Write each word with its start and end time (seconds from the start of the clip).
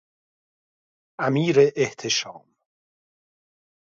امیراحتشام 1.19 2.45